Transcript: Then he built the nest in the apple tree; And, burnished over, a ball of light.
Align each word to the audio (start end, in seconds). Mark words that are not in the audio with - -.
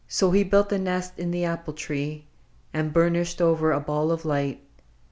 Then 0.19 0.33
he 0.33 0.43
built 0.43 0.69
the 0.69 0.79
nest 0.79 1.13
in 1.19 1.29
the 1.29 1.45
apple 1.45 1.73
tree; 1.75 2.25
And, 2.73 2.91
burnished 2.91 3.39
over, 3.39 3.71
a 3.71 3.79
ball 3.79 4.09
of 4.09 4.25
light. 4.25 4.63